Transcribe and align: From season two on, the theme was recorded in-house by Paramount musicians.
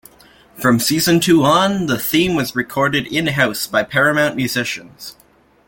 From 0.55 0.79
season 0.79 1.19
two 1.19 1.43
on, 1.43 1.85
the 1.85 1.99
theme 1.99 2.33
was 2.33 2.55
recorded 2.55 3.05
in-house 3.05 3.67
by 3.67 3.83
Paramount 3.83 4.35
musicians. 4.35 5.15